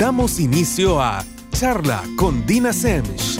[0.00, 3.38] Damos inicio a Charla con Dina Semch.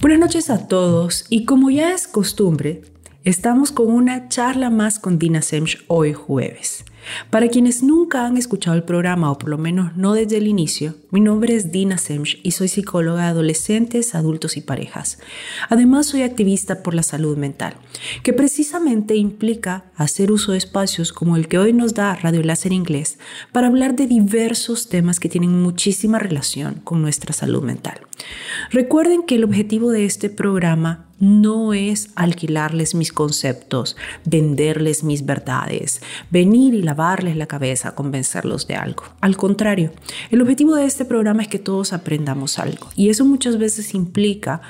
[0.00, 2.80] Buenas noches a todos y como ya es costumbre,
[3.24, 6.86] estamos con una charla más con Dina Semch hoy jueves.
[7.30, 10.94] Para quienes nunca han escuchado el programa, o por lo menos no desde el inicio,
[11.10, 15.18] mi nombre es Dina Semch y soy psicóloga de adolescentes, adultos y parejas.
[15.68, 17.74] Además, soy activista por la salud mental,
[18.22, 22.72] que precisamente implica hacer uso de espacios como el que hoy nos da Radio Láser
[22.72, 23.18] Inglés
[23.52, 28.00] para hablar de diversos temas que tienen muchísima relación con nuestra salud mental.
[28.70, 36.00] Recuerden que el objetivo de este programa no es alquilarles mis conceptos, venderles mis verdades,
[36.30, 39.04] venir y lavarles la cabeza, convencerlos de algo.
[39.20, 39.92] Al contrario,
[40.30, 42.88] el objetivo de este programa es que todos aprendamos algo.
[42.96, 44.60] Y eso muchas veces implica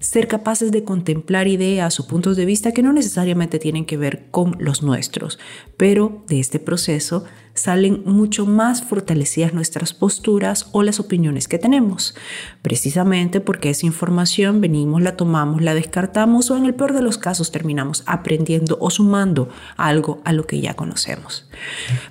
[0.00, 4.26] ser capaces de contemplar ideas o puntos de vista que no necesariamente tienen que ver
[4.32, 5.38] con los nuestros,
[5.76, 7.24] pero de este proceso
[7.58, 12.14] salen mucho más fortalecidas nuestras posturas o las opiniones que tenemos,
[12.62, 17.18] precisamente porque esa información venimos, la tomamos, la descartamos o en el peor de los
[17.18, 21.48] casos terminamos aprendiendo o sumando algo a lo que ya conocemos.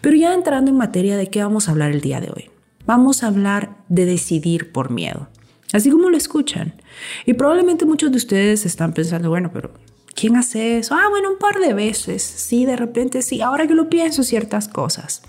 [0.02, 2.50] Pero ya entrando en materia de qué vamos a hablar el día de hoy.
[2.86, 5.28] Vamos a hablar de decidir por miedo.
[5.74, 6.82] Así como lo escuchan.
[7.26, 9.74] Y probablemente muchos de ustedes están pensando, bueno, pero
[10.20, 10.96] ¿Quién hace eso?
[10.96, 12.24] Ah, bueno, un par de veces.
[12.24, 13.42] Sí, de repente sí.
[13.42, 15.22] Ahora que lo pienso, ciertas cosas.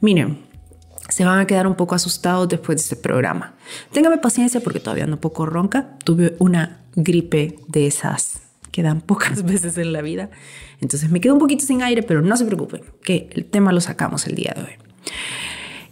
[0.00, 0.38] Miren,
[1.10, 3.54] se van a quedar un poco asustados después de este programa.
[3.92, 5.98] Téngame paciencia porque todavía ando un poco ronca.
[6.02, 10.30] Tuve una gripe de esas que dan pocas veces en la vida.
[10.80, 13.82] Entonces me quedo un poquito sin aire, pero no se preocupen, que el tema lo
[13.82, 14.72] sacamos el día de hoy.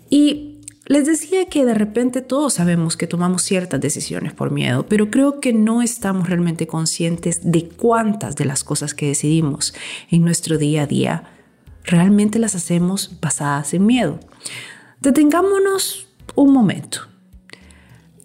[0.09, 0.60] Y
[0.91, 5.39] les decía que de repente todos sabemos que tomamos ciertas decisiones por miedo, pero creo
[5.39, 9.73] que no estamos realmente conscientes de cuántas de las cosas que decidimos
[10.11, 11.23] en nuestro día a día
[11.85, 14.19] realmente las hacemos basadas en miedo.
[15.01, 17.03] Detengámonos un momento.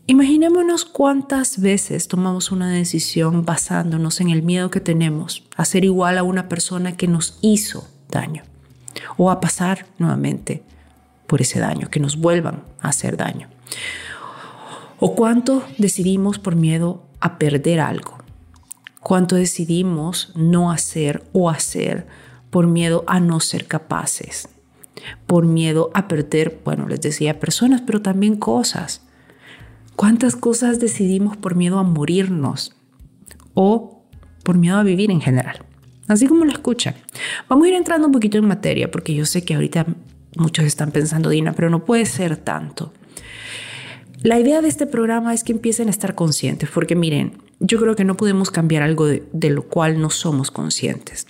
[0.07, 6.17] Imaginémonos cuántas veces tomamos una decisión basándonos en el miedo que tenemos a ser igual
[6.17, 8.41] a una persona que nos hizo daño
[9.17, 10.63] o a pasar nuevamente
[11.27, 13.49] por ese daño, que nos vuelvan a hacer daño.
[14.99, 18.17] O cuánto decidimos por miedo a perder algo.
[19.01, 22.07] Cuánto decidimos no hacer o hacer
[22.49, 24.47] por miedo a no ser capaces.
[25.27, 29.01] Por miedo a perder, bueno, les decía personas, pero también cosas.
[29.95, 32.75] ¿Cuántas cosas decidimos por miedo a morirnos
[33.53, 34.03] o
[34.43, 35.65] por miedo a vivir en general?
[36.07, 36.95] Así como lo escuchan.
[37.49, 39.85] Vamos a ir entrando un poquito en materia porque yo sé que ahorita
[40.38, 42.91] Muchos están pensando, Dina, pero no puede ser tanto.
[44.22, 47.96] La idea de este programa es que empiecen a estar conscientes, porque miren, yo creo
[47.96, 51.28] que no podemos cambiar algo de, de lo cual no somos conscientes.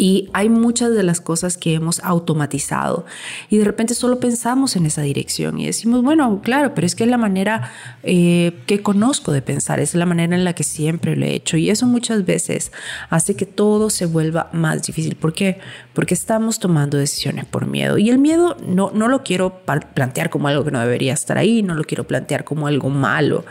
[0.00, 3.04] Y hay muchas de las cosas que hemos automatizado
[3.50, 7.02] y de repente solo pensamos en esa dirección y decimos, bueno, claro, pero es que
[7.02, 7.72] es la manera
[8.04, 11.56] eh, que conozco de pensar, es la manera en la que siempre lo he hecho
[11.56, 12.70] y eso muchas veces
[13.10, 15.16] hace que todo se vuelva más difícil.
[15.16, 15.58] ¿Por qué?
[15.94, 20.46] Porque estamos tomando decisiones por miedo y el miedo no, no lo quiero plantear como
[20.46, 23.44] algo que no debería estar ahí, no lo quiero plantear como algo malo.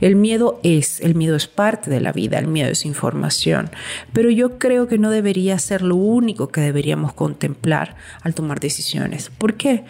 [0.00, 3.70] El miedo es, el miedo es parte de la vida, el miedo es información,
[4.14, 9.28] pero yo creo que no debería ser lo único que deberíamos contemplar al tomar decisiones.
[9.36, 9.84] ¿Por qué?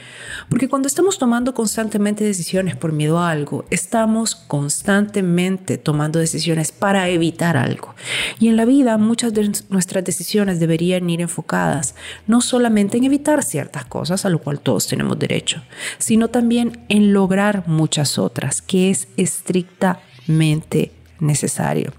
[0.49, 7.11] Porque cuando estamos tomando constantemente decisiones por miedo a algo, estamos constantemente tomando decisiones para
[7.11, 7.95] evitar algo.
[8.39, 11.95] Y en la vida muchas de nuestras decisiones deberían ir enfocadas
[12.27, 15.63] no solamente en evitar ciertas cosas, a lo cual todos tenemos derecho,
[15.99, 21.93] sino también en lograr muchas otras, que es estrictamente necesario.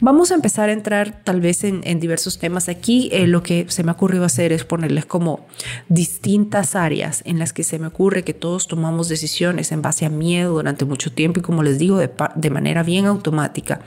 [0.00, 2.68] Vamos a empezar a entrar tal vez en, diversos temas.
[2.68, 5.46] Aquí eh, lo que se me ocurrió hacer es ponerles como
[5.88, 10.10] distintas áreas en las que se me ocurre que todos tomamos decisiones en base a
[10.10, 13.80] miedo durante mucho tiempo y como les digo, de, manera bien automática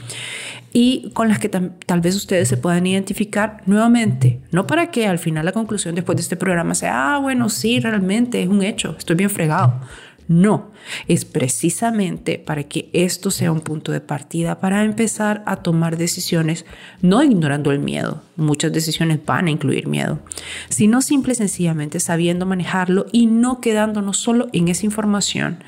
[0.74, 5.18] y con las que tal vez ustedes se puedan identificar nuevamente, no para que al
[5.18, 8.96] final la conclusión después de este programa sea, ah, bueno, sí, realmente es un hecho,
[8.98, 9.80] estoy bien fregado.
[10.28, 10.72] No,
[11.08, 16.66] es precisamente para que esto sea un punto de partida para empezar a tomar decisiones,
[17.02, 18.22] no ignorando el miedo.
[18.36, 20.20] Muchas decisiones van a incluir miedo,
[20.68, 25.64] sino simple y sencillamente sabiendo manejarlo y no quedándonos solo en esa información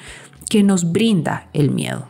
[0.49, 2.09] que nos brinda el miedo.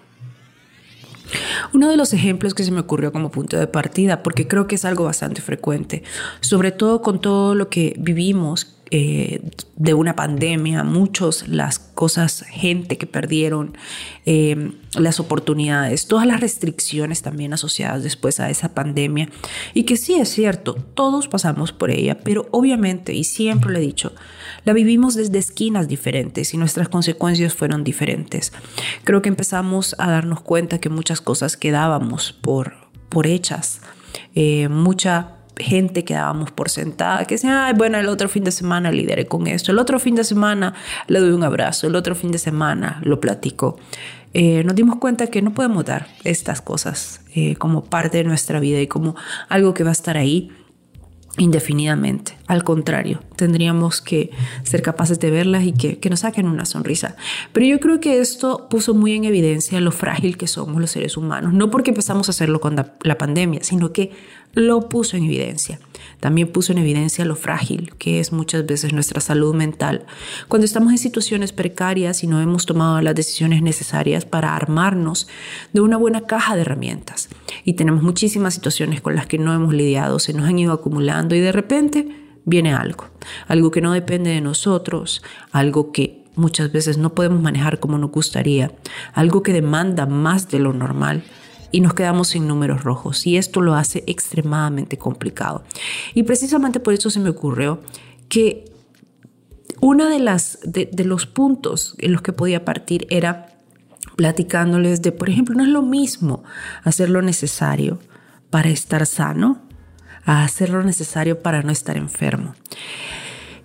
[1.74, 4.76] Uno de los ejemplos que se me ocurrió como punto de partida, porque creo que
[4.76, 6.04] es algo bastante frecuente,
[6.42, 9.42] sobre todo con todo lo que vivimos eh,
[9.76, 13.78] de una pandemia, muchos las cosas, gente que perdieron,
[14.26, 19.30] eh, las oportunidades, todas las restricciones también asociadas después a esa pandemia.
[19.76, 23.82] Y que sí es cierto, todos pasamos por ella, pero obviamente, y siempre lo he
[23.82, 24.14] dicho,
[24.66, 28.52] la vivimos desde esquinas diferentes y nuestras consecuencias fueron diferentes.
[29.04, 32.74] Creo que empezamos a darnos cuenta que muchas cosas quedábamos por,
[33.10, 33.82] por hechas.
[34.36, 38.92] Eh, mucha gente que dábamos por sentada, que decía, bueno, el otro fin de semana
[38.92, 40.74] lideré con esto, el otro fin de semana
[41.08, 43.78] le doy un abrazo, el otro fin de semana lo platico.
[44.34, 48.60] Eh, nos dimos cuenta que no podemos dar estas cosas eh, como parte de nuestra
[48.60, 49.16] vida y como
[49.50, 50.52] algo que va a estar ahí
[51.40, 52.38] indefinidamente.
[52.46, 54.30] Al contrario, tendríamos que
[54.64, 57.16] ser capaces de verlas y que, que, nos saquen una sonrisa.
[57.54, 61.18] Pero yo creo que esto puso muy en evidencia lo frágil que somos los seres
[61.18, 64.12] humanos, no porque empezamos a hacerlo con la pandemia, sino que
[64.54, 65.80] lo puso en evidencia.
[66.20, 70.06] También puso en evidencia lo frágil que es muchas veces nuestra salud mental.
[70.48, 75.28] Cuando estamos en situaciones precarias y no hemos tomado las decisiones necesarias para armarnos
[75.74, 77.30] de una buena caja de herramientas.
[77.64, 81.36] Y tenemos muchísimas situaciones con las que no hemos lidiado, se nos han ido acumulando
[81.36, 82.08] y de repente
[82.46, 83.06] viene algo.
[83.48, 85.22] Algo que no depende de nosotros,
[85.52, 88.72] algo que muchas veces no podemos manejar como nos gustaría,
[89.14, 91.24] algo que demanda más de lo normal
[91.72, 95.64] y nos quedamos sin números rojos y esto lo hace extremadamente complicado.
[96.14, 97.82] Y precisamente por eso se me ocurrió
[98.28, 98.66] que
[99.82, 103.48] uno de, las, de, los puntos en los que podía partir era
[104.16, 106.44] platicándoles de, por ejemplo, no es lo mismo
[106.84, 108.00] hacer lo necesario
[108.50, 109.62] para estar sano
[110.26, 112.56] a hacer lo necesario para no estar enfermo.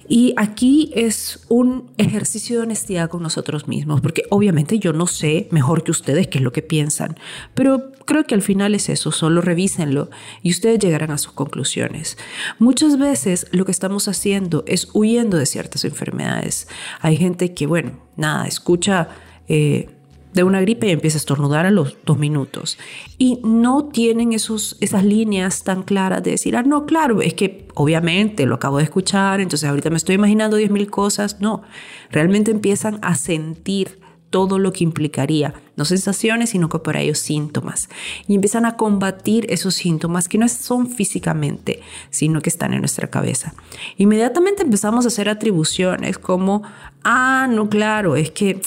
[0.08, 5.48] Y aquí es un ejercicio de honestidad con nosotros mismos, porque obviamente yo no sé
[5.50, 7.16] mejor que ustedes qué es lo que piensan,
[7.54, 10.10] pero creo que al final es eso, solo revísenlo
[10.42, 12.18] y ustedes llegarán a sus conclusiones.
[12.58, 16.68] Muchas veces lo que estamos haciendo es huyendo de ciertas enfermedades.
[17.00, 19.08] Hay gente que, bueno, nada, escucha...
[19.48, 19.88] Eh,
[20.34, 22.76] de una gripe y empieza a estornudar a los dos minutos.
[23.19, 27.69] Y no tienen esos, esas líneas tan claras de decir, ah, no, claro, es que
[27.75, 31.40] obviamente lo acabo de escuchar, entonces ahorita me estoy imaginando 10.000 cosas.
[31.40, 31.62] No,
[32.10, 37.88] realmente empiezan a sentir todo lo que implicaría, no sensaciones, sino que por ellos síntomas.
[38.26, 41.80] Y empiezan a combatir esos síntomas que no son físicamente,
[42.10, 43.54] sino que están en nuestra cabeza.
[43.96, 46.64] Inmediatamente empezamos a hacer atribuciones como,
[47.04, 48.60] ah, no, claro, es que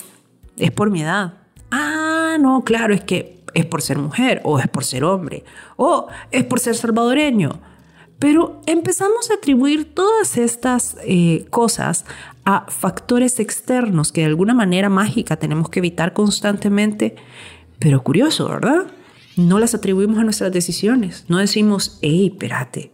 [0.55, 1.33] es por mi edad
[1.71, 5.43] ah, no, claro, es que es por ser mujer o es por ser hombre
[5.75, 7.59] o es por ser salvadoreño.
[8.19, 12.05] Pero empezamos a atribuir todas estas eh, cosas
[12.45, 17.15] a factores externos que de alguna manera mágica tenemos que evitar constantemente.
[17.77, 18.87] Pero curioso, ¿verdad?
[19.35, 21.25] No las atribuimos a nuestras decisiones.
[21.27, 22.91] No decimos, hey, espérate.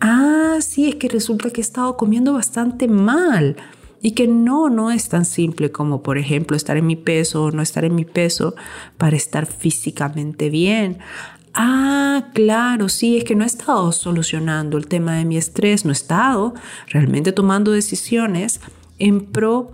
[0.00, 3.56] Ah, sí, es que resulta que he estado comiendo bastante mal
[4.02, 7.50] y que no, no es tan simple como, por ejemplo, estar en mi peso o
[7.52, 8.54] no estar en mi peso
[8.98, 10.98] para estar físicamente bien.
[11.54, 15.92] Ah, claro, sí, es que no he estado solucionando el tema de mi estrés, no
[15.92, 16.54] he estado
[16.88, 18.60] realmente tomando decisiones
[18.98, 19.72] en pro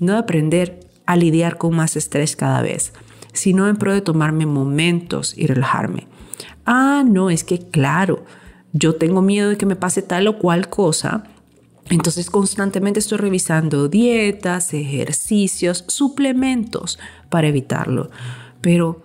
[0.00, 2.92] no de aprender a lidiar con más estrés cada vez,
[3.32, 6.06] sino en pro de tomarme momentos y relajarme.
[6.64, 8.24] Ah, no, es que claro,
[8.72, 11.24] yo tengo miedo de que me pase tal o cual cosa
[11.90, 16.98] entonces constantemente estoy revisando dietas, ejercicios, suplementos
[17.28, 18.10] para evitarlo.
[18.60, 19.02] Pero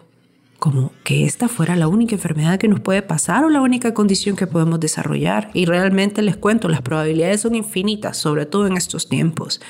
[0.60, 4.36] como que esta fuera la única enfermedad que nos puede pasar o la única condición
[4.36, 5.50] que podemos desarrollar.
[5.54, 9.62] Y realmente les cuento, las probabilidades son infinitas, sobre todo en estos tiempos.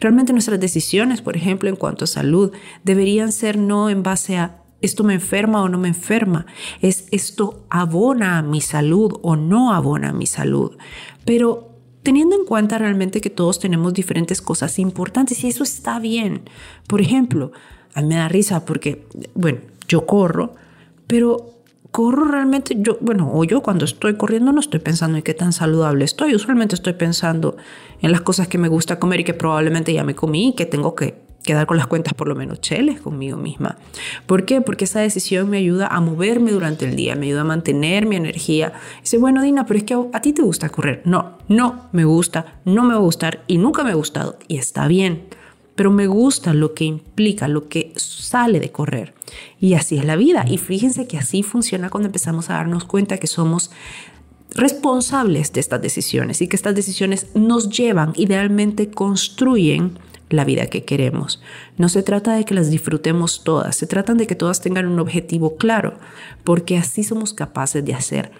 [0.00, 2.52] Realmente nuestras decisiones, por ejemplo, en cuanto a salud,
[2.84, 6.44] deberían ser no en base a esto me enferma o no me enferma,
[6.82, 10.76] es esto abona a mi salud o no abona a mi salud.
[11.24, 11.73] Pero
[12.04, 16.42] teniendo en cuenta realmente que todos tenemos diferentes cosas importantes y eso está bien.
[16.86, 17.50] Por ejemplo,
[17.94, 19.58] a mí me da risa porque, bueno,
[19.88, 20.54] yo corro,
[21.06, 21.50] pero
[21.90, 25.52] corro realmente, yo, bueno, o yo cuando estoy corriendo no estoy pensando en qué tan
[25.52, 27.56] saludable estoy, usualmente estoy pensando
[28.02, 30.66] en las cosas que me gusta comer y que probablemente ya me comí y que
[30.66, 33.76] tengo que quedar con las cuentas por lo menos cheles conmigo misma.
[34.26, 34.60] ¿Por qué?
[34.60, 38.16] Porque esa decisión me ayuda a moverme durante el día, me ayuda a mantener mi
[38.16, 38.72] energía.
[39.00, 41.02] dice, bueno, Dina, pero es que a, ti te gusta correr.
[41.04, 44.38] No, no me gusta, no me va a gustar y nunca me ha gustado.
[44.48, 45.24] Y está bien,
[45.76, 49.14] pero me gusta lo que implica, lo que sale de correr.
[49.60, 50.46] Y así es la vida.
[50.48, 53.70] Y fíjense que así funciona cuando empezamos a darnos cuenta que somos
[54.54, 59.98] responsables de estas decisiones y que estas decisiones nos llevan, idealmente construyen
[60.30, 61.42] la vida que queremos.
[61.76, 65.00] No se trata de que las disfrutemos todas, se trata de que todas tengan un
[65.00, 65.94] objetivo claro,
[66.44, 68.32] porque así somos capaces de hacer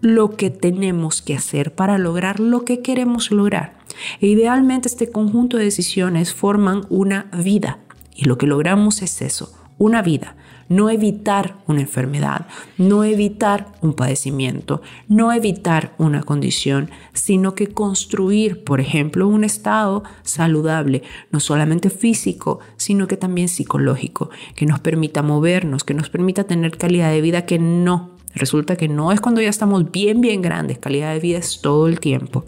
[0.00, 3.78] lo que tenemos que hacer para lograr lo que queremos lograr.
[4.20, 7.78] E idealmente este conjunto de decisiones forman una vida
[8.14, 10.36] y lo que logramos es eso, una vida.
[10.72, 12.46] No evitar una enfermedad,
[12.78, 20.02] no evitar un padecimiento, no evitar una condición, sino que construir, por ejemplo, un estado
[20.22, 26.44] saludable, no solamente físico, sino que también psicológico, que nos permita movernos, que nos permita
[26.44, 30.40] tener calidad de vida que no Resulta que no es cuando ya estamos bien, bien
[30.40, 32.44] grandes, calidad de vida es todo el tiempo.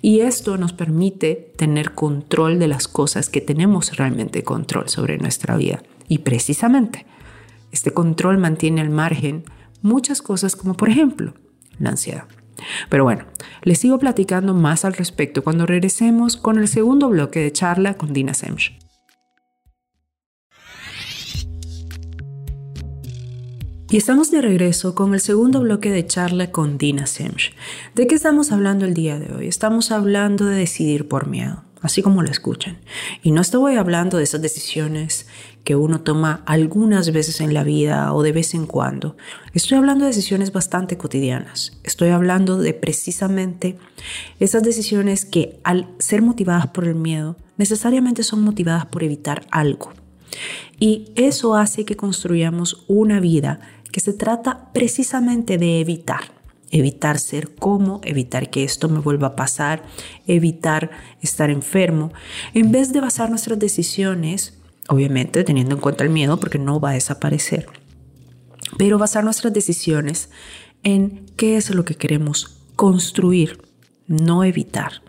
[0.00, 5.56] Y esto nos permite tener control de las cosas que tenemos realmente control sobre nuestra
[5.56, 5.82] vida.
[6.06, 7.04] Y precisamente,
[7.72, 9.44] este control mantiene al margen
[9.82, 11.34] muchas cosas como por ejemplo
[11.78, 12.24] la ansiedad.
[12.88, 13.24] Pero bueno,
[13.62, 18.12] les sigo platicando más al respecto cuando regresemos con el segundo bloque de charla con
[18.12, 18.76] Dina Semch.
[23.90, 27.54] Y estamos de regreso con el segundo bloque de charla con Dina Semch.
[27.94, 29.48] ¿De qué estamos hablando el día de hoy?
[29.48, 32.78] Estamos hablando de decidir por miedo, así como lo escuchan.
[33.22, 35.26] Y no estoy hablando de esas decisiones
[35.64, 39.16] que uno toma algunas veces en la vida o de vez en cuando.
[39.52, 41.78] Estoy hablando de decisiones bastante cotidianas.
[41.84, 43.78] Estoy hablando de precisamente
[44.40, 49.92] esas decisiones que al ser motivadas por el miedo, necesariamente son motivadas por evitar algo.
[50.78, 53.60] Y eso hace que construyamos una vida
[53.92, 56.37] que se trata precisamente de evitar.
[56.70, 59.82] Evitar ser como, evitar que esto me vuelva a pasar,
[60.26, 60.90] evitar
[61.22, 62.12] estar enfermo,
[62.54, 64.58] en vez de basar nuestras decisiones,
[64.88, 67.68] obviamente teniendo en cuenta el miedo porque no va a desaparecer,
[68.76, 70.30] pero basar nuestras decisiones
[70.82, 73.62] en qué es lo que queremos construir,
[74.06, 75.02] no evitar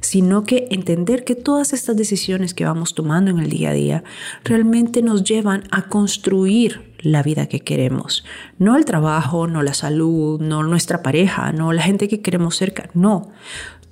[0.00, 4.04] sino que entender que todas estas decisiones que vamos tomando en el día a día
[4.44, 8.24] realmente nos llevan a construir la vida que queremos.
[8.58, 12.88] No el trabajo, no la salud, no nuestra pareja, no la gente que queremos cerca,
[12.94, 13.30] no.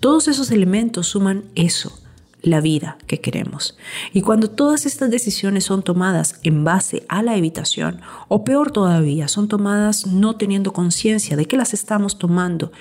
[0.00, 2.00] Todos esos elementos suman eso
[2.42, 3.76] la vida que queremos.
[4.12, 9.28] Y cuando todas estas decisiones son tomadas en base a la evitación, o peor todavía,
[9.28, 12.72] son tomadas no teniendo conciencia de que las estamos tomando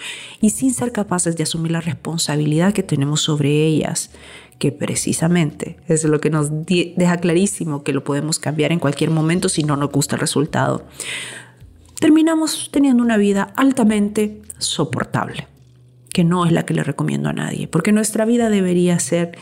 [0.42, 4.12] y sin ser capaces de asumir la responsabilidad que tenemos sobre ellas,
[4.60, 9.50] que precisamente es lo que nos deja clarísimo que lo podemos cambiar en cualquier momento
[9.50, 10.86] si no nos gusta el resultado,
[12.00, 15.48] terminamos teniendo una vida altamente soportable
[16.14, 19.38] que no es la que le recomiendo a nadie, porque nuestra vida debería ser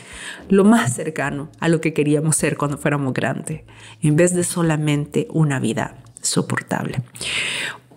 [0.48, 3.62] lo más cercano a lo que queríamos ser cuando fuéramos grandes,
[4.02, 7.02] en vez de solamente una vida soportable.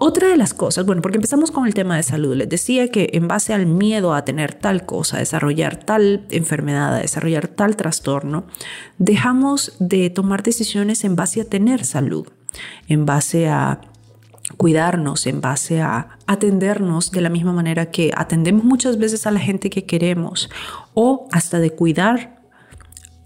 [0.03, 3.11] Otra de las cosas, bueno, porque empezamos con el tema de salud, les decía que
[3.13, 7.75] en base al miedo a tener tal cosa, a desarrollar tal enfermedad, a desarrollar tal
[7.75, 8.45] trastorno,
[8.97, 12.27] dejamos de tomar decisiones en base a tener salud,
[12.87, 13.81] en base a
[14.57, 19.39] cuidarnos en base a atendernos de la misma manera que atendemos muchas veces a la
[19.39, 20.49] gente que queremos
[20.95, 22.41] o hasta de cuidar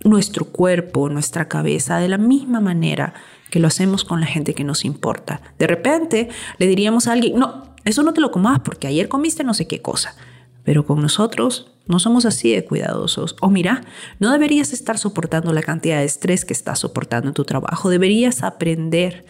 [0.03, 3.13] nuestro cuerpo, nuestra cabeza de la misma manera
[3.49, 5.41] que lo hacemos con la gente que nos importa.
[5.59, 9.43] De repente le diríamos a alguien, no, eso no te lo comas porque ayer comiste
[9.43, 10.15] no sé qué cosa.
[10.63, 13.35] Pero con nosotros no somos así de cuidadosos.
[13.41, 13.83] O mira,
[14.19, 17.89] no deberías estar soportando la cantidad de estrés que estás soportando en tu trabajo.
[17.89, 19.25] Deberías aprender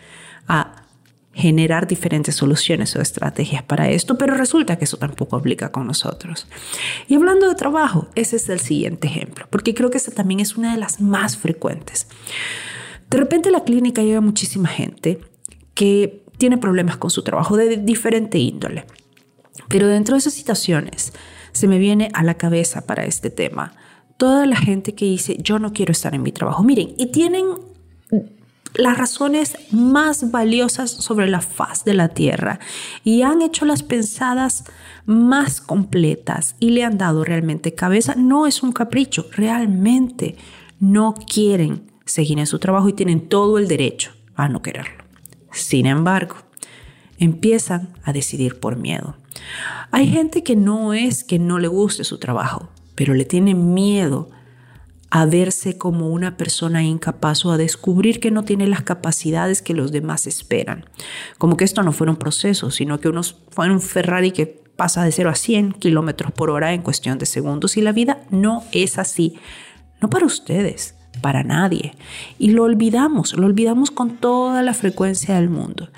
[0.47, 0.85] a
[1.33, 6.47] generar diferentes soluciones o estrategias para esto, pero resulta que eso tampoco aplica con nosotros.
[7.09, 10.55] Y hablando de trabajo, ese es el siguiente ejemplo, porque creo que esta también es
[10.55, 12.07] una de las más frecuentes.
[13.09, 15.19] De repente a la clínica llega muchísima gente
[15.73, 18.85] que tiene problemas con su trabajo de diferente índole,
[19.69, 21.13] pero dentro de esas situaciones
[21.51, 23.73] se me viene a la cabeza para este tema
[24.17, 26.63] toda la gente que dice yo no quiero estar en mi trabajo.
[26.63, 27.45] Miren, y tienen
[28.77, 32.59] las razones más valiosas sobre la faz de la tierra
[33.03, 34.65] y han hecho las pensadas
[35.05, 38.15] más completas y le han dado realmente cabeza.
[38.15, 40.35] No es un capricho, realmente
[40.79, 45.03] no quieren seguir en su trabajo y tienen todo el derecho a no quererlo.
[45.51, 46.35] Sin embargo,
[47.17, 49.15] empiezan a decidir por miedo.
[49.91, 54.29] Hay gente que no es que no le guste su trabajo, pero le tiene miedo
[55.09, 59.73] a verse como una persona incapaz o a descubrir que no tiene las capacidades que
[59.73, 60.85] los demás esperan.
[61.37, 64.45] Como que esto no fuera un proceso, sino que uno fue un Ferrari que
[64.75, 68.23] pasa de 0 a 100 kilómetros por hora en cuestión de segundos y la vida
[68.29, 69.37] no es así.
[70.01, 71.93] No para ustedes, para nadie.
[72.37, 75.89] Y lo olvidamos, lo olvidamos con toda la frecuencia del mundo.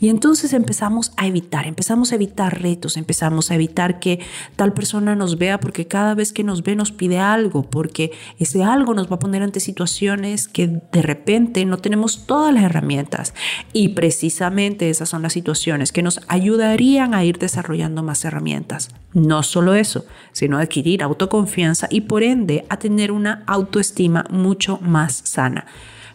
[0.00, 4.20] Y entonces empezamos a evitar, empezamos a evitar retos, empezamos a evitar que
[4.56, 8.62] tal persona nos vea porque cada vez que nos ve nos pide algo, porque ese
[8.64, 13.34] algo nos va a poner ante situaciones que de repente no tenemos todas las herramientas.
[13.72, 18.90] Y precisamente esas son las situaciones que nos ayudarían a ir desarrollando más herramientas.
[19.14, 25.22] No solo eso, sino adquirir autoconfianza y por ende a tener una autoestima mucho más
[25.24, 25.66] sana.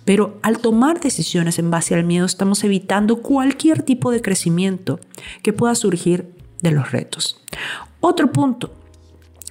[0.05, 5.00] Pero al tomar decisiones en base al miedo estamos evitando cualquier tipo de crecimiento
[5.43, 7.41] que pueda surgir de los retos.
[8.00, 8.74] Otro punto,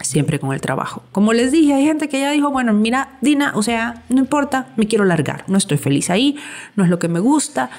[0.01, 1.05] siempre con el trabajo.
[1.13, 4.73] Como les dije, hay gente que ya dijo, bueno, mira, Dina, o sea, no importa,
[4.77, 6.37] me quiero largar, no estoy feliz ahí,
[6.75, 7.71] no es lo que me gusta,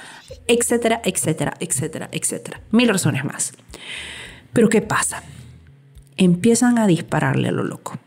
[0.48, 2.62] etcétera, etcétera, etcétera, etcétera.
[2.72, 3.54] Mil razones más.
[4.54, 5.24] Pero ¿qué pasa?
[6.18, 7.98] Empiezan a dispararle a lo loco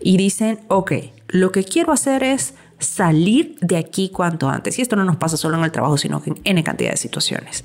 [0.00, 0.92] y dicen, ok,
[1.30, 4.78] lo que quiero hacer es salir de aquí cuanto antes.
[4.78, 7.64] Y esto no nos pasa solo en el trabajo, sino en N cantidad de situaciones.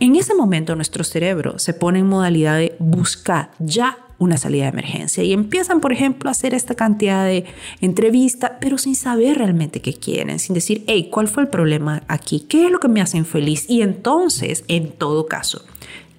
[0.00, 4.70] En ese momento nuestro cerebro se pone en modalidad de buscar ya una salida de
[4.70, 7.46] emergencia y empiezan, por ejemplo, a hacer esta cantidad de
[7.80, 12.40] entrevistas, pero sin saber realmente qué quieren, sin decir, hey, ¿cuál fue el problema aquí?
[12.40, 13.68] ¿Qué es lo que me hace infeliz?
[13.68, 15.64] Y entonces, en todo caso,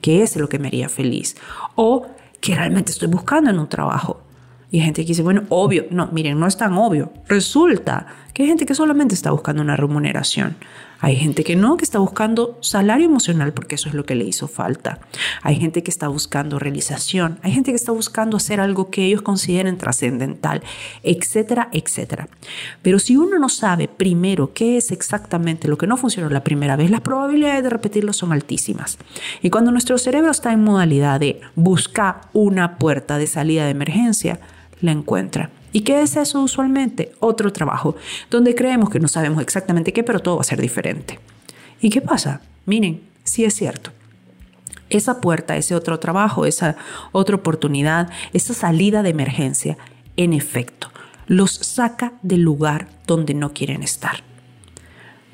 [0.01, 1.35] ¿qué es lo que me haría feliz?
[1.75, 2.07] O
[2.39, 4.21] ¿qué realmente estoy buscando en un trabajo?
[4.71, 5.85] Y hay gente que dice, bueno, obvio.
[5.91, 7.11] No, miren, no es tan obvio.
[7.27, 10.55] Resulta que hay gente que solamente está buscando una remuneración.
[11.01, 14.23] Hay gente que no, que está buscando salario emocional porque eso es lo que le
[14.23, 14.99] hizo falta.
[15.41, 17.39] Hay gente que está buscando realización.
[17.41, 20.61] Hay gente que está buscando hacer algo que ellos consideren trascendental,
[21.01, 22.29] etcétera, etcétera.
[22.83, 26.75] Pero si uno no sabe primero qué es exactamente lo que no funcionó la primera
[26.75, 28.99] vez, las probabilidades de repetirlo son altísimas.
[29.41, 34.39] Y cuando nuestro cerebro está en modalidad de buscar una puerta de salida de emergencia,
[34.81, 35.49] la encuentra.
[35.71, 37.13] ¿Y qué es eso usualmente?
[37.19, 37.95] Otro trabajo,
[38.29, 41.19] donde creemos que no sabemos exactamente qué, pero todo va a ser diferente.
[41.79, 42.41] ¿Y qué pasa?
[42.65, 43.91] Miren, sí es cierto.
[44.89, 46.75] Esa puerta, ese otro trabajo, esa
[47.13, 49.77] otra oportunidad, esa salida de emergencia,
[50.17, 50.91] en efecto,
[51.27, 54.23] los saca del lugar donde no quieren estar.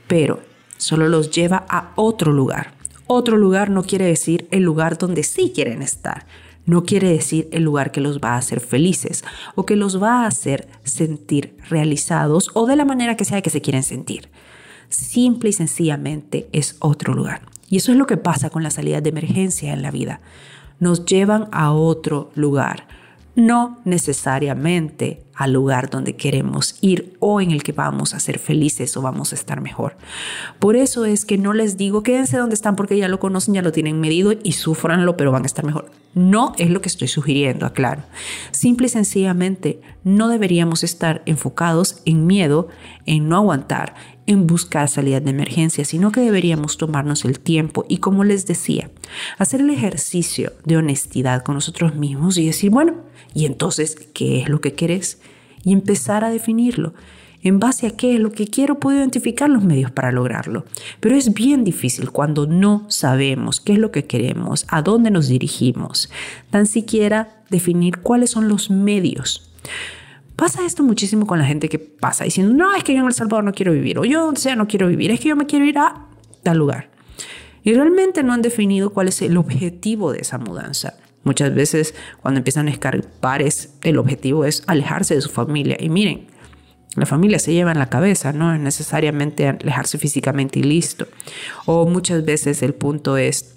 [0.08, 0.42] Pero
[0.78, 2.74] solo los lleva a otro lugar.
[3.08, 6.26] Otro lugar no quiere decir el lugar donde sí quieren estar
[6.68, 9.24] no quiere decir el lugar que los va a hacer felices
[9.56, 13.50] o que los va a hacer sentir realizados o de la manera que sea que
[13.50, 14.30] se quieren sentir.
[14.90, 17.42] Simple y sencillamente es otro lugar.
[17.70, 20.20] Y eso es lo que pasa con las salidas de emergencia en la vida.
[20.80, 22.88] Nos llevan a otro lugar
[23.38, 28.98] no necesariamente al lugar donde queremos ir o en el que vamos a ser felices
[28.98, 29.96] o vamos a estar mejor.
[30.58, 33.62] Por eso es que no les digo quédense donde están porque ya lo conocen, ya
[33.62, 35.92] lo tienen medido y sufranlo, pero van a estar mejor.
[36.16, 38.02] No es lo que estoy sugiriendo, aclaro.
[38.50, 42.70] Simple y sencillamente no deberíamos estar enfocados en miedo,
[43.06, 43.94] en no aguantar,
[44.28, 48.92] en buscar salidas de emergencia, sino que deberíamos tomarnos el tiempo y, como les decía,
[49.38, 52.96] hacer el ejercicio de honestidad con nosotros mismos y decir, bueno,
[53.34, 55.20] ¿y entonces qué es lo que querés?
[55.64, 56.94] Y empezar a definirlo.
[57.42, 60.66] En base a qué es lo que quiero, puedo identificar los medios para lograrlo.
[61.00, 65.30] Pero es bien difícil cuando no sabemos qué es lo que queremos, a dónde nos
[65.30, 66.10] dirigimos,
[66.50, 69.50] tan siquiera definir cuáles son los medios.
[70.38, 73.14] Pasa esto muchísimo con la gente que pasa diciendo, no, es que yo en El
[73.14, 75.48] Salvador no quiero vivir, o yo donde sea no quiero vivir, es que yo me
[75.48, 76.06] quiero ir a
[76.44, 76.92] tal lugar.
[77.64, 80.94] Y realmente no han definido cuál es el objetivo de esa mudanza.
[81.24, 83.44] Muchas veces cuando empiezan a escarpar
[83.82, 85.76] el objetivo es alejarse de su familia.
[85.80, 86.28] Y miren,
[86.96, 91.08] la familia se lleva en la cabeza, no es necesariamente alejarse físicamente y listo.
[91.66, 93.57] O muchas veces el punto es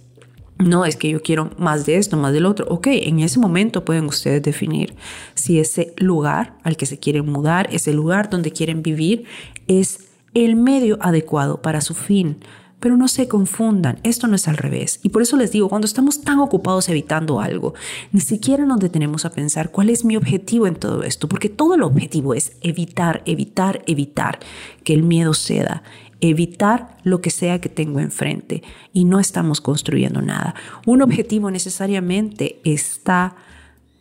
[0.60, 2.66] no, es que yo quiero más de esto, más del otro.
[2.68, 4.94] Ok, en ese momento pueden ustedes definir
[5.34, 9.24] si ese lugar al que se quieren mudar, ese lugar donde quieren vivir,
[9.68, 12.38] es el medio adecuado para su fin.
[12.78, 15.00] Pero no se confundan, esto no es al revés.
[15.02, 17.74] Y por eso les digo, cuando estamos tan ocupados evitando algo,
[18.10, 21.74] ni siquiera nos detenemos a pensar cuál es mi objetivo en todo esto, porque todo
[21.74, 24.38] el objetivo es evitar, evitar, evitar
[24.82, 25.82] que el miedo ceda,
[26.20, 30.54] evitar lo que sea que tengo enfrente y no estamos construyendo nada.
[30.86, 33.36] Un objetivo necesariamente está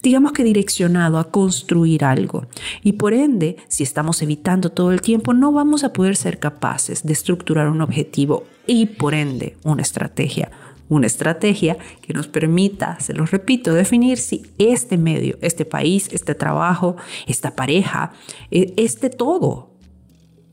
[0.02, 2.48] digamos que direccionado a construir algo.
[2.84, 7.04] Y por ende, si estamos evitando todo el tiempo, no vamos a poder ser capaces
[7.04, 10.52] de estructurar un objetivo y por ende una estrategia.
[10.88, 16.34] Una estrategia que nos permita, se lo repito, definir si este medio, este país, este
[16.34, 16.96] trabajo,
[17.28, 18.14] esta pareja,
[18.50, 19.70] e, este todo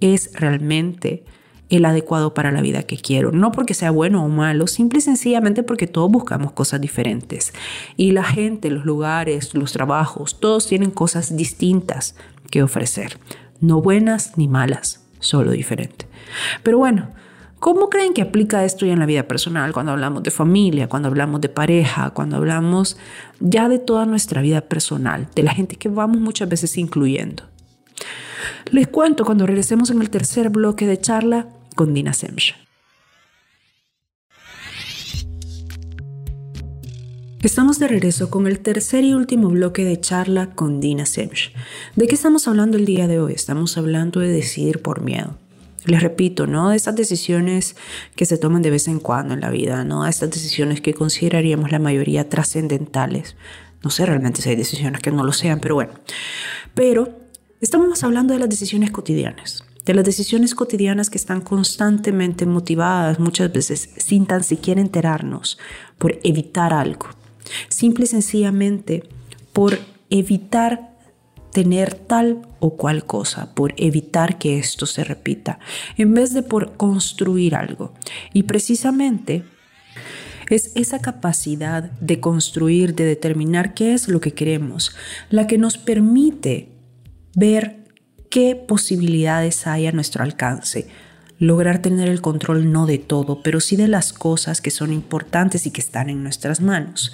[0.00, 1.24] es realmente
[1.68, 3.32] el adecuado para la vida que quiero.
[3.32, 7.52] No porque sea bueno o malo, simple y sencillamente porque todos buscamos cosas diferentes.
[7.96, 12.14] Y la gente, los lugares, los trabajos, todos tienen cosas distintas
[12.50, 13.18] que ofrecer.
[13.60, 16.06] no buenas ni malas, solo diferente.
[16.62, 17.08] Pero bueno,
[17.58, 21.08] ¿cómo creen que aplica esto ya en la vida personal cuando hablamos de familia, cuando
[21.08, 22.98] hablamos de pareja, cuando hablamos
[23.40, 27.44] ya de toda nuestra vida personal, de la gente que vamos muchas veces incluyendo?
[28.70, 32.54] Les cuento cuando regresemos en el tercer bloque de charla con Dina Semch.
[37.42, 41.52] Estamos de regreso con el tercer y último bloque de charla con Dina Semch.
[41.94, 43.34] ¿De qué estamos hablando el día de hoy?
[43.34, 45.38] Estamos hablando de decidir por miedo.
[45.84, 47.76] Les repito, no de esas decisiones
[48.16, 50.94] que se toman de vez en cuando en la vida, no de estas decisiones que
[50.94, 53.36] consideraríamos la mayoría trascendentales.
[53.84, 55.92] No sé realmente si hay decisiones que no lo sean, pero bueno.
[56.74, 57.25] Pero
[57.60, 63.52] estamos hablando de las decisiones cotidianas de las decisiones cotidianas que están constantemente motivadas muchas
[63.52, 65.58] veces sin tan siquiera enterarnos
[65.96, 67.06] por evitar algo.
[67.68, 69.08] Simple y sencillamente
[69.52, 69.78] por
[70.10, 70.96] evitar
[71.52, 75.60] tener tal o cual cosa, por evitar que esto se repita,
[75.96, 77.94] en vez de por construir algo.
[78.34, 79.44] Y precisamente
[80.50, 84.94] es esa capacidad de construir, de determinar qué es lo que queremos,
[85.30, 86.75] la que nos permite
[87.36, 87.84] ver
[88.30, 90.88] qué posibilidades hay a nuestro alcance,
[91.38, 95.66] lograr tener el control no de todo, pero sí de las cosas que son importantes
[95.66, 97.12] y que están en nuestras manos,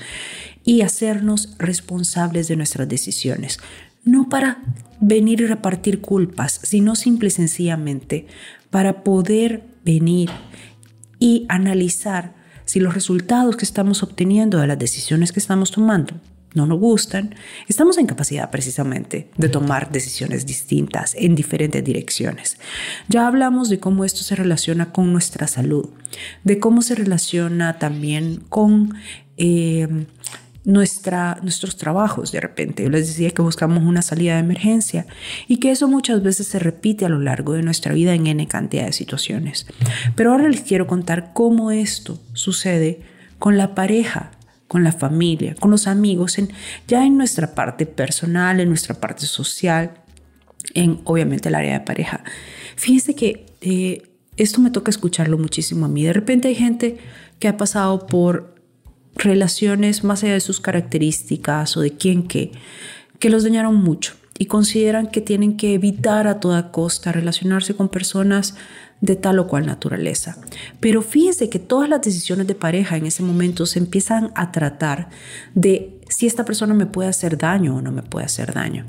[0.64, 3.58] y hacernos responsables de nuestras decisiones,
[4.04, 4.62] no para
[5.00, 8.26] venir y repartir culpas, sino simple y sencillamente
[8.70, 10.30] para poder venir
[11.18, 12.32] y analizar
[12.64, 16.14] si los resultados que estamos obteniendo de las decisiones que estamos tomando
[16.54, 17.34] no nos gustan,
[17.68, 22.58] estamos en capacidad precisamente de tomar decisiones distintas en diferentes direcciones.
[23.08, 25.90] Ya hablamos de cómo esto se relaciona con nuestra salud,
[26.44, 28.94] de cómo se relaciona también con...
[29.36, 30.06] Eh,
[30.64, 32.84] nuestra, nuestros trabajos de repente.
[32.84, 35.06] Yo les decía que buscamos una salida de emergencia
[35.48, 38.46] y que eso muchas veces se repite a lo largo de nuestra vida en N
[38.46, 39.66] cantidad de situaciones.
[40.14, 43.00] Pero ahora les quiero contar cómo esto sucede
[43.38, 44.30] con la pareja
[44.72, 46.48] con la familia, con los amigos, en,
[46.88, 49.90] ya en nuestra parte personal, en nuestra parte social,
[50.72, 52.24] en obviamente el área de pareja.
[52.76, 54.02] Fíjense que eh,
[54.38, 56.04] esto me toca escucharlo muchísimo a mí.
[56.04, 56.96] De repente hay gente
[57.38, 58.54] que ha pasado por
[59.14, 62.52] relaciones más allá de sus características o de quién qué,
[63.18, 67.88] que los dañaron mucho y consideran que tienen que evitar a toda costa relacionarse con
[67.88, 68.54] personas
[69.00, 70.38] de tal o cual naturaleza.
[70.80, 75.10] Pero fíjense que todas las decisiones de pareja en ese momento se empiezan a tratar
[75.54, 78.86] de si esta persona me puede hacer daño o no me puede hacer daño.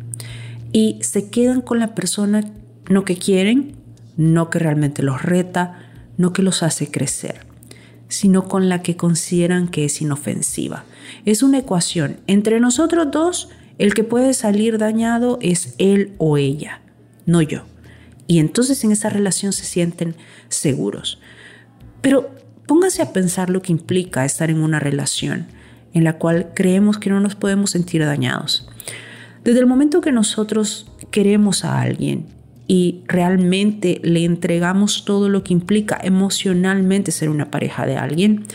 [0.72, 2.44] Y se quedan con la persona
[2.90, 3.76] no que quieren,
[4.18, 5.80] no que realmente los reta,
[6.18, 7.46] no que los hace crecer,
[8.08, 10.86] sino con la que consideran que es inofensiva.
[11.26, 12.18] Es una ecuación.
[12.28, 16.82] Entre nosotros dos, el que puede salir dañado es él o ella,
[17.26, 17.64] no yo.
[18.28, 20.16] Y entonces en esa relación se sienten
[20.50, 21.20] seguros.
[22.02, 22.32] Pero
[22.68, 25.48] póngase a pensar lo que implica estar en una relación
[25.94, 28.68] en la cual creemos que no nos podemos sentir dañados.
[29.44, 32.26] Desde el momento que nosotros queremos a alguien
[32.68, 38.46] y realmente le entregamos todo lo que implica emocionalmente ser una pareja de alguien,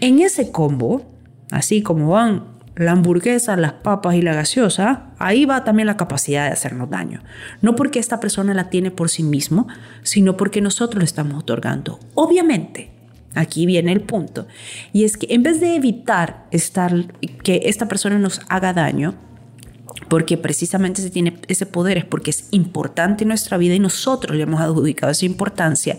[0.00, 1.04] en ese combo,
[1.50, 2.44] así como van
[2.76, 7.22] la hamburguesa, las papas y la gaseosa, ahí va también la capacidad de hacernos daño.
[7.60, 9.68] No porque esta persona la tiene por sí mismo,
[10.02, 11.98] sino porque nosotros le estamos otorgando.
[12.14, 12.90] Obviamente,
[13.34, 14.46] aquí viene el punto,
[14.92, 16.92] y es que en vez de evitar estar,
[17.42, 19.14] que esta persona nos haga daño,
[20.08, 24.36] porque precisamente se tiene ese poder, es porque es importante en nuestra vida y nosotros
[24.36, 25.98] le hemos adjudicado esa importancia,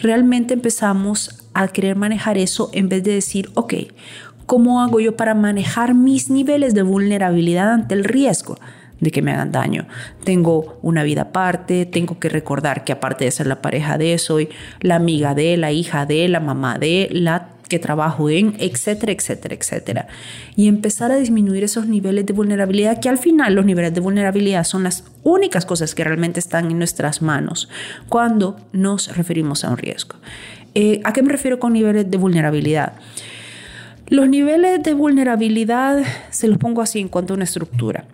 [0.00, 3.74] realmente empezamos a querer manejar eso en vez de decir, ok,
[4.46, 8.56] ¿Cómo hago yo para manejar mis niveles de vulnerabilidad ante el riesgo?
[9.02, 9.88] de que me hagan daño.
[10.22, 14.48] Tengo una vida aparte, tengo que recordar que aparte de ser la pareja de, soy
[14.80, 19.56] la amiga de, la hija de, la mamá de, la que trabajo en, etcétera, etcétera,
[19.56, 20.06] etcétera.
[20.54, 24.62] Y empezar a disminuir esos niveles de vulnerabilidad, que al final los niveles de vulnerabilidad
[24.62, 27.68] son las únicas cosas que realmente están en nuestras manos
[28.08, 30.14] cuando nos referimos a un riesgo.
[30.74, 32.92] Eh, ¿A qué me refiero con niveles de vulnerabilidad?
[34.12, 38.04] Los niveles de vulnerabilidad se los pongo así en cuanto a una estructura.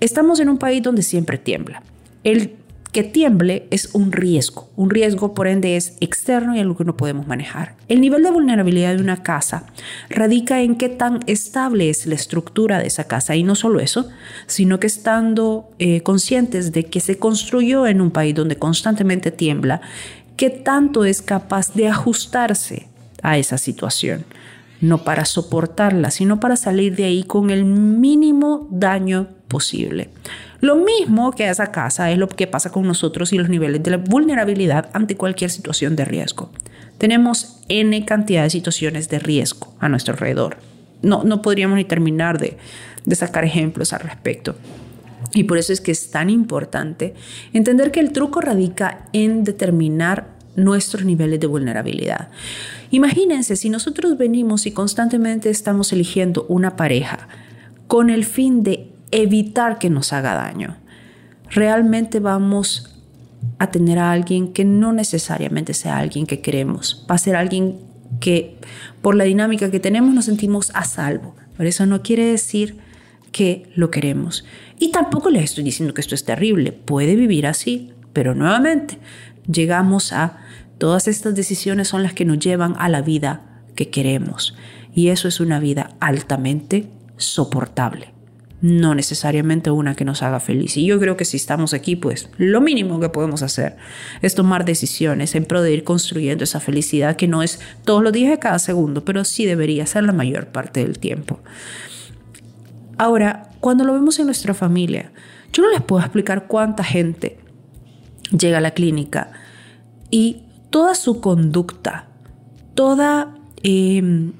[0.00, 1.84] Estamos en un país donde siempre tiembla.
[2.24, 2.56] El
[2.90, 4.68] que tiemble es un riesgo.
[4.74, 7.76] Un riesgo, por ende, es externo y algo que no podemos manejar.
[7.86, 9.66] El nivel de vulnerabilidad de una casa
[10.10, 13.36] radica en qué tan estable es la estructura de esa casa.
[13.36, 14.08] Y no solo eso,
[14.48, 19.82] sino que estando eh, conscientes de que se construyó en un país donde constantemente tiembla,
[20.36, 22.88] qué tanto es capaz de ajustarse
[23.22, 24.24] a esa situación
[24.82, 30.10] no para soportarla, sino para salir de ahí con el mínimo daño posible.
[30.60, 33.92] Lo mismo que esa casa es lo que pasa con nosotros y los niveles de
[33.92, 36.50] la vulnerabilidad ante cualquier situación de riesgo.
[36.98, 40.56] Tenemos N cantidad de situaciones de riesgo a nuestro alrededor.
[41.00, 42.58] No, no podríamos ni terminar de,
[43.04, 44.56] de sacar ejemplos al respecto.
[45.32, 47.14] Y por eso es que es tan importante
[47.52, 52.28] entender que el truco radica en determinar nuestros niveles de vulnerabilidad.
[52.90, 57.28] Imagínense si nosotros venimos y constantemente estamos eligiendo una pareja
[57.86, 60.76] con el fin de evitar que nos haga daño.
[61.50, 62.96] Realmente vamos
[63.58, 67.06] a tener a alguien que no necesariamente sea alguien que queremos.
[67.10, 67.78] Va a ser alguien
[68.20, 68.56] que
[69.00, 71.34] por la dinámica que tenemos nos sentimos a salvo.
[71.56, 72.78] Por eso no quiere decir
[73.32, 74.44] que lo queremos.
[74.78, 76.72] Y tampoco les estoy diciendo que esto es terrible.
[76.72, 77.92] Puede vivir así.
[78.12, 78.98] Pero nuevamente
[79.50, 80.38] llegamos a
[80.82, 84.56] todas estas decisiones son las que nos llevan a la vida que queremos.
[84.92, 88.08] Y eso es una vida altamente soportable
[88.62, 90.76] no necesariamente una que nos haga feliz.
[90.76, 93.76] Y yo creo que si estamos aquí, pues lo mínimo que podemos hacer
[94.22, 98.12] es tomar decisiones en pro de ir construyendo esa felicidad que no es todos los
[98.12, 101.40] días de cada segundo, pero sí debería ser la mayor parte del tiempo.
[102.98, 105.12] Ahora, cuando lo vemos en nuestra familia,
[105.52, 107.38] yo no les puedo explicar cuánta gente
[108.30, 109.32] llega a la clínica
[110.10, 110.42] y
[110.72, 112.06] toda su conducta,
[112.74, 113.36] toda...
[113.62, 114.32] Em,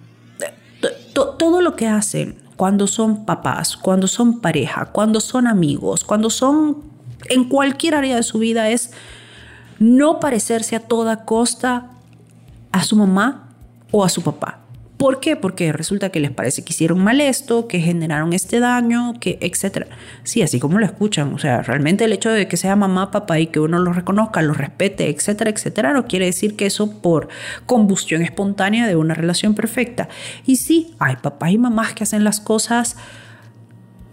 [1.12, 6.82] todo lo que hacen cuando son papás, cuando son pareja, cuando son amigos, cuando son
[7.28, 8.92] en cualquier área de su vida es
[9.78, 11.90] no parecerse a toda costa
[12.72, 13.48] a su mamá
[13.90, 14.61] o a su papá.
[15.02, 15.34] ¿Por qué?
[15.34, 19.88] Porque resulta que les parece que hicieron mal esto, que generaron este daño, que etcétera.
[20.22, 21.34] Sí, así como lo escuchan.
[21.34, 24.42] O sea, realmente el hecho de que sea mamá, papá y que uno lo reconozca,
[24.42, 27.26] lo respete, etcétera, etcétera, no quiere decir que eso por
[27.66, 30.08] combustión espontánea de una relación perfecta.
[30.46, 32.96] Y sí, hay papás y mamás que hacen las cosas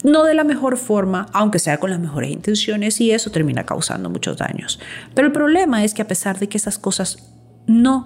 [0.03, 4.09] no de la mejor forma, aunque sea con las mejores intenciones, y eso termina causando
[4.09, 4.79] muchos daños.
[5.13, 7.31] Pero el problema es que a pesar de que esas cosas
[7.67, 8.05] no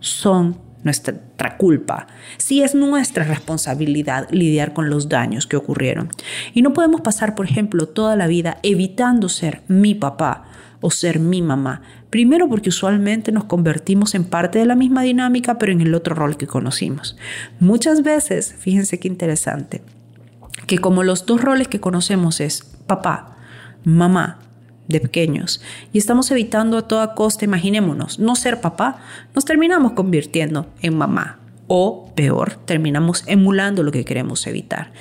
[0.00, 2.06] son nuestra culpa,
[2.38, 6.08] si es nuestra responsabilidad lidiar con los daños que ocurrieron.
[6.54, 10.44] Y no podemos pasar, por ejemplo, toda la vida evitando ser mi papá
[10.80, 11.82] o ser mi mamá.
[12.08, 16.14] Primero porque usualmente nos convertimos en parte de la misma dinámica, pero en el otro
[16.14, 17.16] rol que conocimos.
[17.60, 19.82] Muchas veces, fíjense qué interesante,
[20.66, 23.36] que como los dos roles que conocemos es papá,
[23.84, 24.38] mamá,
[24.90, 25.60] de pequeños
[25.92, 28.98] y estamos evitando a toda costa, imaginémonos, no ser papá,
[29.34, 34.92] nos terminamos convirtiendo en mamá o peor, terminamos emulando lo que queremos evitar.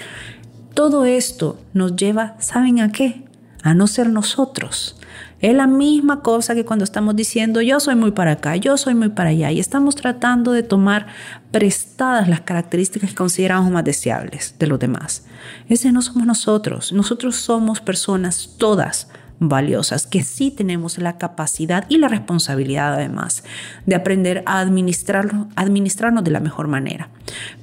[0.73, 3.23] Todo esto nos lleva, ¿saben a qué?
[3.63, 4.95] A no ser nosotros.
[5.41, 8.93] Es la misma cosa que cuando estamos diciendo yo soy muy para acá, yo soy
[8.93, 11.07] muy para allá y estamos tratando de tomar
[11.51, 15.25] prestadas las características que consideramos más deseables de los demás.
[15.69, 19.07] Ese no somos nosotros, nosotros somos personas todas
[19.39, 23.43] valiosas, que sí tenemos la capacidad y la responsabilidad además
[23.85, 27.09] de aprender a administrarlo, administrarnos de la mejor manera.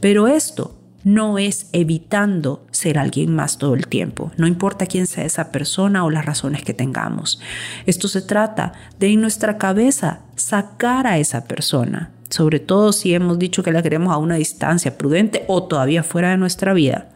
[0.01, 5.25] Pero esto no es evitando ser alguien más todo el tiempo, no importa quién sea
[5.25, 7.41] esa persona o las razones que tengamos.
[7.87, 13.39] Esto se trata de en nuestra cabeza sacar a esa persona, sobre todo si hemos
[13.39, 17.11] dicho que la queremos a una distancia prudente o todavía fuera de nuestra vida,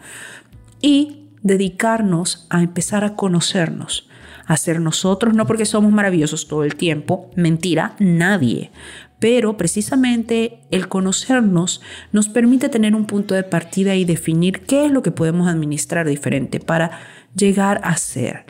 [0.80, 4.08] y dedicarnos a empezar a conocernos,
[4.50, 8.72] hacer nosotros, no porque somos maravillosos todo el tiempo, mentira, nadie.
[9.20, 14.90] Pero precisamente el conocernos nos permite tener un punto de partida y definir qué es
[14.90, 16.98] lo que podemos administrar diferente para
[17.36, 18.46] llegar a ser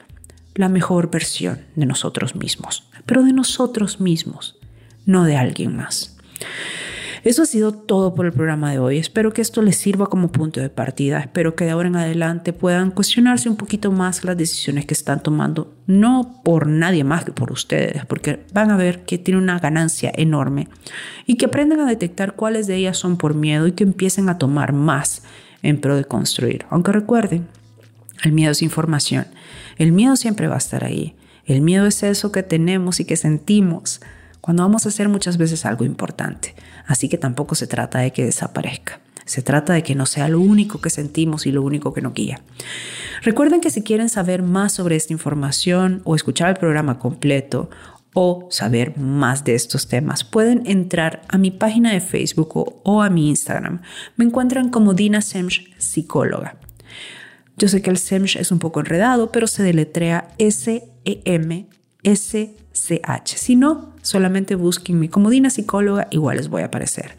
[0.54, 4.58] la mejor versión de nosotros mismos, pero de nosotros mismos,
[5.04, 6.16] no de alguien más.
[7.22, 8.96] Eso ha sido todo por el programa de hoy.
[8.96, 11.20] Espero que esto les sirva como punto de partida.
[11.20, 15.22] Espero que de ahora en adelante puedan cuestionarse un poquito más las decisiones que están
[15.22, 19.58] tomando, no por nadie más que por ustedes, porque van a ver que tiene una
[19.58, 20.68] ganancia enorme
[21.26, 24.38] y que aprendan a detectar cuáles de ellas son por miedo y que empiecen a
[24.38, 25.22] tomar más
[25.62, 26.64] en pro de construir.
[26.70, 27.46] Aunque recuerden,
[28.22, 29.26] el miedo es información.
[29.76, 31.14] El miedo siempre va a estar ahí.
[31.44, 34.00] El miedo es eso que tenemos y que sentimos
[34.40, 36.54] cuando vamos a hacer muchas veces algo importante.
[36.86, 39.00] Así que tampoco se trata de que desaparezca.
[39.24, 42.14] Se trata de que no sea lo único que sentimos y lo único que nos
[42.14, 42.40] guía.
[43.22, 47.70] Recuerden que si quieren saber más sobre esta información o escuchar el programa completo
[48.12, 53.10] o saber más de estos temas, pueden entrar a mi página de Facebook o, a
[53.10, 53.82] mi Instagram.
[54.16, 56.56] Me encuentran como Dina Semch, psicóloga.
[57.56, 61.68] Yo sé que el Semch es un poco enredado, pero se deletrea S-E-M
[62.04, 63.36] SCH.
[63.36, 67.16] Si no, solamente busquen como Dina Psicóloga, igual les voy a aparecer.